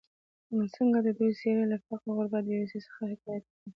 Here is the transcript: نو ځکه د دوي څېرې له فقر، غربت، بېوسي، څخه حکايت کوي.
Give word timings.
نو 0.53 0.57
ځکه 0.73 0.99
د 1.05 1.07
دوي 1.17 1.31
څېرې 1.39 1.65
له 1.71 1.77
فقر، 1.85 2.07
غربت، 2.17 2.43
بېوسي، 2.47 2.79
څخه 2.87 3.01
حکايت 3.11 3.43
کوي. 3.51 3.69